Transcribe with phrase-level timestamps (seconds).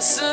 [0.00, 0.27] the.